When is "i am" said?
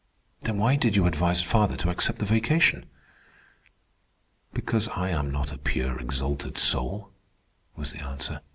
4.87-5.29